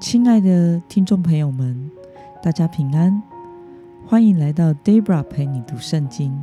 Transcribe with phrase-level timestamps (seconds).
[0.00, 1.90] 亲爱的听众朋友们，
[2.42, 3.22] 大家平安，
[4.06, 6.36] 欢迎来到 Debra 陪你读圣经。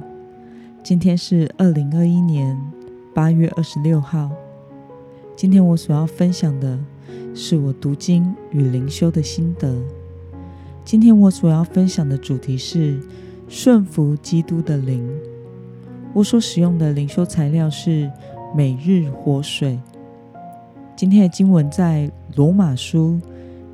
[0.83, 2.57] 今天是二零二一年
[3.13, 4.29] 八月二十六号。
[5.35, 6.79] 今天我所要分享的
[7.35, 9.75] 是我读经与灵修的心得。
[10.85, 12.99] 今天我所要分享的主题是
[13.47, 15.09] 顺服基督的灵。
[16.13, 18.09] 我所使用的灵修材料是
[18.55, 19.79] 每日活水。
[20.97, 23.21] 今天的经文在罗马书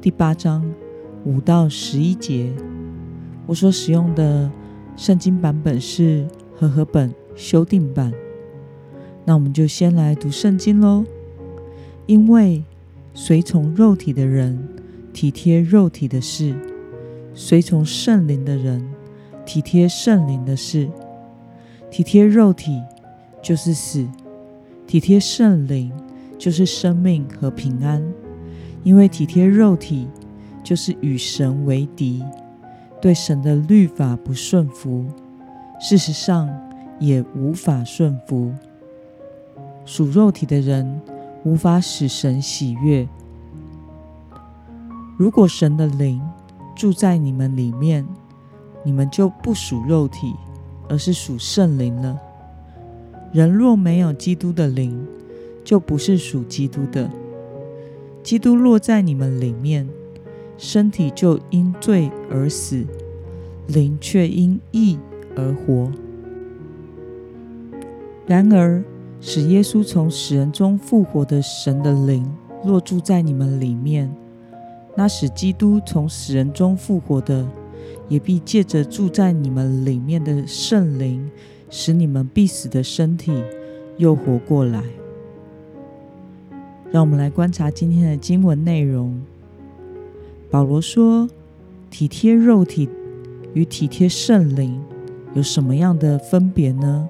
[0.02, 0.70] 第八章
[1.24, 2.54] 五到十一节。
[3.46, 4.52] 我所使用的
[4.98, 8.12] 圣经版本是和合本修订版。
[9.24, 11.06] 那我们就先来读圣经喽。
[12.08, 12.62] 因为
[13.14, 14.62] 随从肉体的人
[15.14, 16.54] 体贴肉体的事，
[17.34, 18.86] 随从圣灵的人
[19.46, 20.90] 体贴圣灵的事。
[21.90, 22.82] 体贴肉体
[23.42, 24.06] 就是死，
[24.86, 25.90] 体贴圣灵
[26.44, 28.04] 就是生命和平安。
[28.84, 30.10] 因为体贴肉体
[30.62, 32.22] 就是与神为敌，
[33.02, 35.06] 对神的律法不顺服，
[35.80, 36.50] 事实上
[37.00, 38.52] 也无法顺服。
[39.86, 41.00] 属肉体的人
[41.46, 43.08] 无法使神喜悦。
[45.18, 46.22] 如果神的灵
[46.76, 48.06] 住在你们里面，
[48.84, 50.36] 你们就不属肉体。
[50.90, 52.20] 而是属圣灵了。
[53.32, 55.08] 人若没有基督的灵，
[55.64, 57.10] 就不是属基督的。
[58.22, 59.88] 基督落在你们里面，
[60.58, 62.86] 身体就因罪而死，
[63.68, 64.98] 灵却因义
[65.36, 65.92] 而活。
[68.26, 68.84] 然而，
[69.20, 72.26] 使耶稣从死人中复活的神的灵，
[72.64, 74.14] 若住在你们里面，
[74.96, 77.48] 那使基督从死人中复活的。
[78.10, 81.32] 也必借着住在你们里面的圣灵，
[81.70, 83.32] 使你们必死的身体
[83.98, 84.84] 又活过来。
[86.94, 89.20] 让我们来观察今天的经文内容。
[90.52, 91.28] 保罗说
[91.90, 92.88] ：“体贴肉体
[93.56, 94.80] 与体贴圣灵
[95.34, 97.10] 有什么样的分别呢？”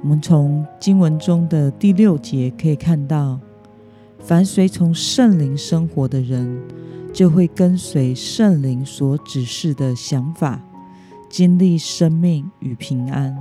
[0.00, 3.40] 我们从经文中的第六节可以看到，
[4.20, 6.62] 凡随从圣灵生活的人。
[7.12, 10.60] 就会跟随圣灵所指示的想法，
[11.28, 13.38] 经历生命与平安。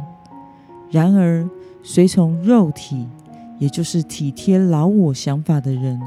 [0.91, 1.49] 然而，
[1.81, 3.07] 随从肉体，
[3.59, 6.00] 也就是体贴老我想法的人，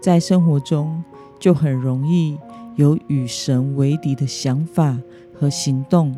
[0.00, 1.02] 在生活中
[1.38, 2.36] 就很容易
[2.76, 4.98] 有与神为敌的想法
[5.34, 6.14] 和行动，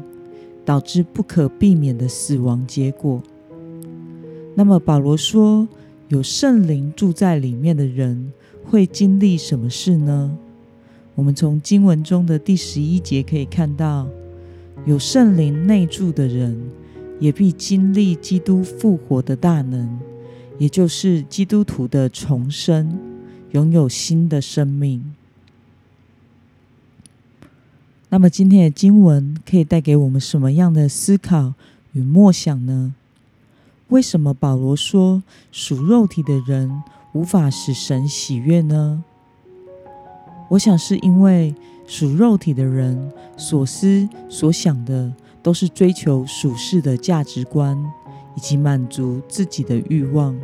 [0.64, 3.22] 导致不可避免的死亡结果。
[4.54, 5.66] 那么，保罗说，
[6.08, 8.32] 有圣灵住在里面的人
[8.64, 10.36] 会经历什么事呢？
[11.14, 14.06] 我们从经文中的第十一节可以看到，
[14.86, 16.58] 有圣灵内住的人，
[17.18, 19.98] 也必经历基督复活的大能，
[20.60, 22.98] 也就是基督徒的重生，
[23.52, 25.14] 拥有新的生命。
[28.10, 31.54] 那么，今天的经文可以带给我们什么样的思考
[31.92, 32.94] 与默想呢？
[33.88, 36.82] 为什么保罗说属肉体的人
[37.14, 39.02] 无法使神喜悦呢？
[40.50, 41.54] 我想是因为
[41.86, 45.10] 属肉体的人所思所想的
[45.42, 47.82] 都是追求属世的价值观，
[48.36, 50.38] 以及满足自己的欲望。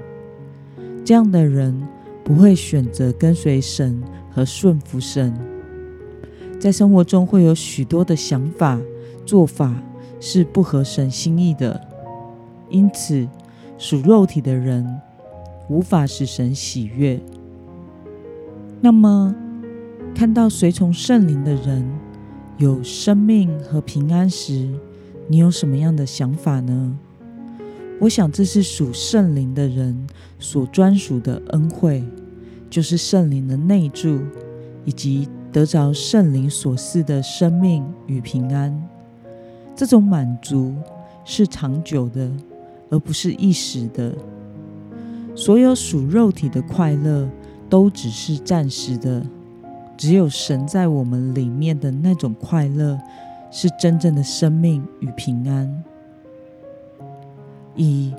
[1.05, 1.87] 这样的人
[2.25, 5.33] 不会选择跟随神和顺服神，
[6.59, 8.81] 在生活中会有许多的想法、
[9.25, 9.75] 做法
[10.19, 11.81] 是不合神心意的。
[12.69, 13.29] 因此，
[13.79, 14.85] 属肉体的人
[15.69, 17.21] 无法使神喜悦。
[18.81, 19.35] 那么，
[20.15, 21.89] 看到随从圣灵的人
[22.59, 24.69] 有生命和平安时，
[25.29, 26.99] 你有什么样的想法呢？
[27.99, 30.07] 我想这是属圣灵的人
[30.39, 32.05] 所专属的恩惠，
[32.69, 34.21] 就是圣灵的内住，
[34.85, 38.87] 以及得着圣灵所赐的生命与平安。
[39.75, 40.75] 这种满足
[41.25, 42.31] 是长久的，
[42.91, 44.15] 而不是一时的。
[45.35, 47.27] 所有属肉体的快乐
[47.71, 49.25] 都只是暂时的。
[49.97, 52.99] 只有神在我们里面的那种快乐，
[53.51, 55.85] 是真正的生命与平安。
[57.77, 58.13] 以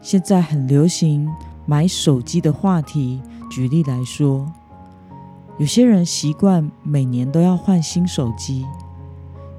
[0.00, 1.28] 现在很流行
[1.66, 3.20] 买手机的话题
[3.50, 4.52] 举例来说，
[5.58, 8.64] 有些人习惯每年都要换新手机，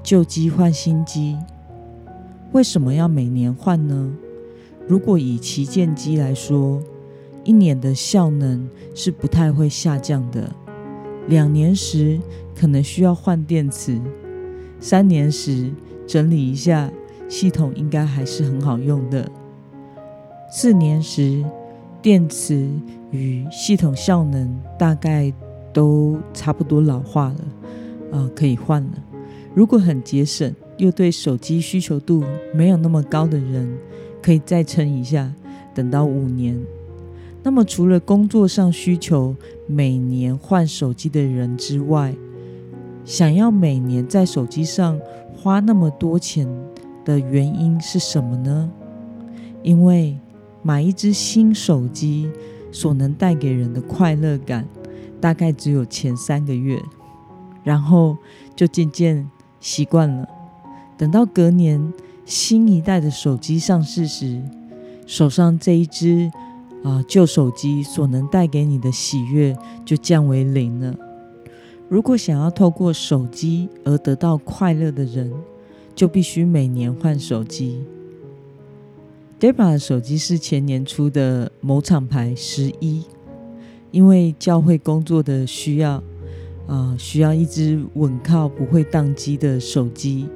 [0.02, 1.36] 旧机换新机。
[2.52, 4.12] 为什么要每年换呢？
[4.86, 6.80] 如果以旗舰机来说，
[7.42, 10.50] 一年的效能是不太会下降的。
[11.26, 12.20] 两年时
[12.54, 14.00] 可能需要换电池，
[14.78, 15.72] 三年时
[16.06, 16.88] 整理一下
[17.28, 19.28] 系统应该还是很好用的。
[20.50, 21.44] 四年时
[22.00, 22.70] 电池
[23.10, 25.32] 与系统效能大概
[25.72, 28.90] 都差不多老化了，啊，可以换了。
[29.54, 32.22] 如果很节省又对手机需求度
[32.54, 33.76] 没有那么高的人，
[34.22, 35.32] 可以再撑一下，
[35.74, 36.58] 等到五年。
[37.42, 39.34] 那么除了工作上需求
[39.66, 42.14] 每年换手机的人之外，
[43.04, 45.00] 想要每年在手机上
[45.34, 46.48] 花那么多钱
[47.06, 48.68] 的原因是什么呢？
[49.62, 50.18] 因为
[50.62, 52.28] 买一只新手机
[52.72, 54.66] 所能带给人的快乐感，
[55.20, 56.82] 大概只有前三个月，
[57.62, 58.16] 然后
[58.56, 59.30] 就渐渐
[59.60, 60.28] 习惯了。
[60.98, 61.92] 等到隔年
[62.24, 64.42] 新一代的手机上市时，
[65.06, 66.30] 手上这一只
[66.82, 70.92] 啊旧手机所能带给你的喜悦就降为零了。
[71.88, 75.32] 如果想要透过手机而得到快乐的人，
[75.96, 77.82] 就必须每年换手机。
[79.40, 83.02] Debra 的手机是前年出的某厂牌十一，
[83.90, 86.02] 因为教会工作的需要，
[86.66, 90.26] 啊，需要一支稳靠不会宕机的手机，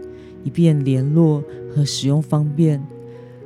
[0.43, 2.83] 以便联络和使用方便。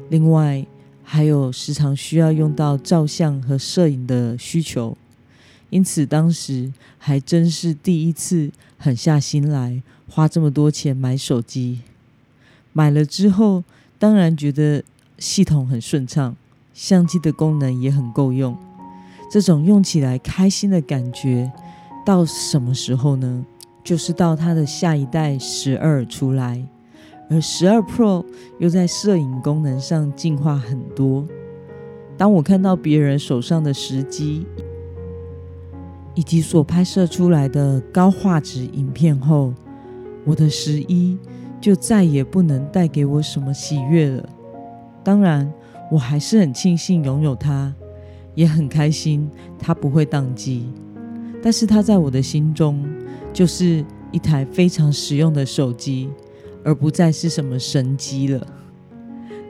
[0.08, 0.64] 另外，
[1.02, 4.96] 还有时常需要用到照相和摄影的需求，
[5.70, 11.80] 因此当时还真是第一次狠下心来花这么多钱买手机。
[12.74, 13.64] 买了之后，
[13.98, 14.84] 当然觉得。
[15.16, 16.34] 系统很顺畅，
[16.74, 18.54] 相机的功能也很够用。
[19.30, 21.50] 这种用起来开心的感觉，
[22.04, 23.46] 到什么时候呢？
[23.84, 26.66] 就是到它的下一代十二出来，
[27.30, 28.24] 而十二 Pro
[28.58, 31.24] 又在摄影功能上进化很多。
[32.18, 34.44] 当我看到别人手上的时机
[36.14, 39.54] 以及所拍摄出来的高画质影片后，
[40.24, 41.16] 我的十一
[41.64, 44.28] 就再也不能带给我什么喜悦了。
[45.02, 45.50] 当然，
[45.90, 47.74] 我还是很庆幸拥有它，
[48.34, 50.70] 也很开心它不会宕机。
[51.42, 52.86] 但是它在我的心中
[53.32, 53.82] 就是
[54.12, 56.10] 一台非常实用的手机，
[56.62, 58.46] 而不再是什么神机了。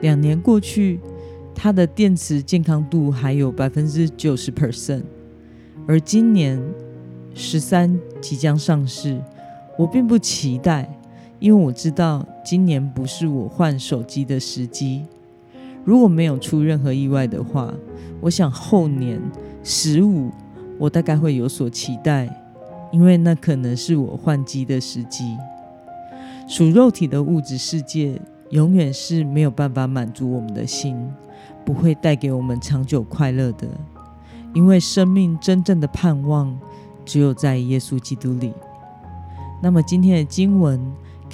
[0.00, 1.00] 两年过去，
[1.52, 5.02] 它的电池健康度还有百分之九十 percent，
[5.88, 6.62] 而今年
[7.34, 9.20] 十三即将上市，
[9.76, 10.96] 我并不期待，
[11.44, 15.04] 因为我知道今年不是我换手机的时机。
[15.84, 17.70] 如果没有出任何意外的话，
[18.22, 19.20] 我想后年
[19.62, 20.30] 十五，
[20.78, 22.34] 我大概会有所期待，
[22.90, 25.36] 因为那可能是我换机的时机。
[26.48, 28.18] 属肉体的物质世界
[28.48, 30.96] 永远是没有办法满足我们的心，
[31.62, 33.68] 不会带给我们长久快乐的，
[34.54, 36.58] 因为生命真正的盼望
[37.04, 38.54] 只有在耶稣基督里。
[39.62, 40.80] 那么今天的经文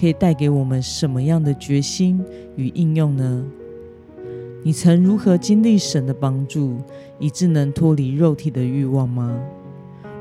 [0.01, 2.25] 可以带给我们什么样的决心
[2.57, 3.45] 与应用呢？
[4.63, 6.79] 你曾如何经历神的帮助，
[7.19, 9.39] 以致能脱离肉体的欲望吗？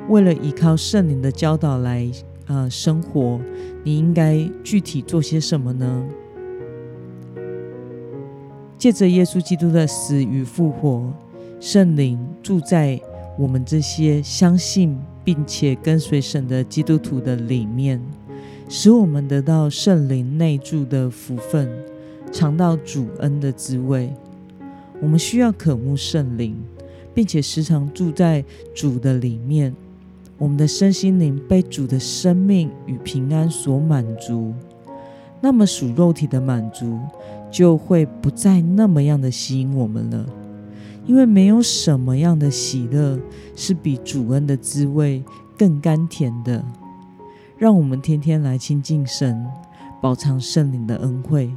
[0.09, 2.11] 为了依靠圣灵的教导来
[2.47, 3.39] 呃生活，
[3.83, 6.05] 你应该具体做些什么呢？
[8.77, 11.13] 借着耶稣基督的死与复活，
[11.61, 12.99] 圣灵住在
[13.37, 18.01] 我们这些相信并且跟随神的基督徒的里面，
[18.71, 21.67] 使我们得到圣灵内住的福分，
[22.31, 24.13] 尝到主恩的滋味。
[25.01, 26.55] 我们需要渴慕圣灵，
[27.11, 28.45] 并且时常住在
[28.75, 29.75] 主的里面。
[30.37, 34.53] 我们的身心灵被主的生命与平安所满足，
[35.41, 36.99] 那么属肉体的满足
[37.49, 40.23] 就会不再那么样的吸引我们了。
[41.07, 43.19] 因为没有什么样的喜乐
[43.55, 45.23] 是比主恩的滋味
[45.57, 46.63] 更甘甜的。
[47.59, 49.45] 让我们天天来亲近神，
[50.01, 51.53] 饱尝圣灵的恩惠。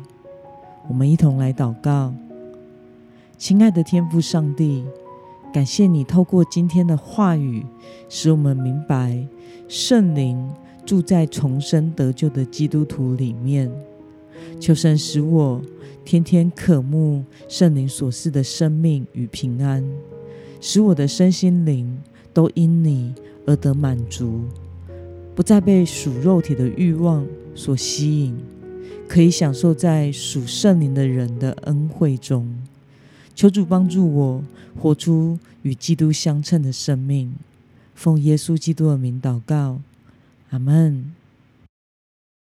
[0.88, 2.12] 我们一同来祷告。
[3.38, 4.84] 亲爱的天父上帝，
[5.54, 7.64] 感谢你透过今天的话语，
[8.08, 9.24] 使我们明白
[9.68, 10.50] 圣灵
[10.84, 13.70] 住在重生得救的基督徒里面。
[14.58, 15.62] 求神使我
[16.04, 19.84] 天天渴慕圣灵所赐的生命与平安，
[20.60, 21.96] 使我的身心灵
[22.34, 23.14] 都因你
[23.46, 24.40] 而得满足，
[25.34, 28.36] 不再被属肉体的欲望所吸引，
[29.08, 32.46] 可以享受在属圣灵的人的恩惠中。
[33.34, 34.44] 求主帮助我
[34.78, 37.34] 活出与基督相称的生命，
[37.94, 39.80] 奉耶稣基督的名祷告，
[40.50, 41.12] 阿门。